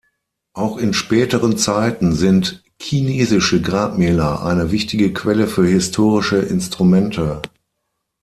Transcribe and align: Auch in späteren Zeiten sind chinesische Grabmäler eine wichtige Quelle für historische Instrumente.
Auch 0.53 0.77
in 0.77 0.93
späteren 0.95 1.59
Zeiten 1.59 2.13
sind 2.15 2.63
chinesische 2.81 3.61
Grabmäler 3.61 4.43
eine 4.43 4.71
wichtige 4.71 5.13
Quelle 5.13 5.45
für 5.47 5.63
historische 5.67 6.37
Instrumente. 6.37 7.43